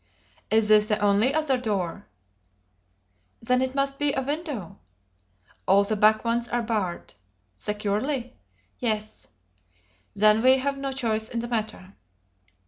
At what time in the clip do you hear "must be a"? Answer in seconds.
3.75-4.23